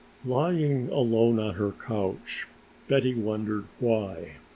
[0.25, 2.47] Lying alone on her couch
[2.87, 4.37] Betty wondered why?